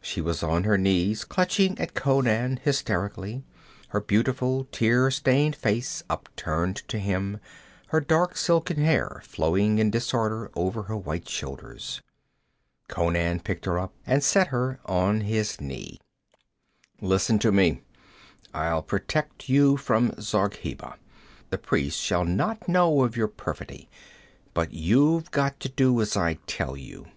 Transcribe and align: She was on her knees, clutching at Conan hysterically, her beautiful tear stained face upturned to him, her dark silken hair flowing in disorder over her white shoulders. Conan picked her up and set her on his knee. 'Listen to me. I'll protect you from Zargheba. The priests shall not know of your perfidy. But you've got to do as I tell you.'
She 0.00 0.22
was 0.22 0.42
on 0.42 0.64
her 0.64 0.78
knees, 0.78 1.24
clutching 1.26 1.78
at 1.78 1.92
Conan 1.92 2.56
hysterically, 2.64 3.44
her 3.88 4.00
beautiful 4.00 4.64
tear 4.72 5.10
stained 5.10 5.54
face 5.56 6.02
upturned 6.08 6.76
to 6.88 6.98
him, 6.98 7.38
her 7.88 8.00
dark 8.00 8.34
silken 8.34 8.78
hair 8.78 9.20
flowing 9.26 9.78
in 9.78 9.90
disorder 9.90 10.50
over 10.54 10.84
her 10.84 10.96
white 10.96 11.28
shoulders. 11.28 12.00
Conan 12.88 13.40
picked 13.40 13.66
her 13.66 13.78
up 13.78 13.92
and 14.06 14.24
set 14.24 14.46
her 14.46 14.80
on 14.86 15.20
his 15.20 15.60
knee. 15.60 16.00
'Listen 17.02 17.38
to 17.40 17.52
me. 17.52 17.82
I'll 18.54 18.80
protect 18.80 19.50
you 19.50 19.76
from 19.76 20.18
Zargheba. 20.18 20.96
The 21.50 21.58
priests 21.58 22.00
shall 22.00 22.24
not 22.24 22.70
know 22.70 23.02
of 23.02 23.18
your 23.18 23.28
perfidy. 23.28 23.90
But 24.54 24.72
you've 24.72 25.30
got 25.30 25.60
to 25.60 25.68
do 25.68 26.00
as 26.00 26.16
I 26.16 26.38
tell 26.46 26.74
you.' 26.74 27.08